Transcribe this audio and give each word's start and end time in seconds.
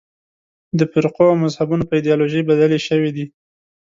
د 0.77 0.79
فرقو 0.91 1.23
او 1.31 1.35
مذهبونو 1.43 1.83
په 1.89 1.93
ایدیالوژۍ 1.97 2.41
بدلې 2.49 2.79
شوې 2.87 3.09
دي. 3.15 3.25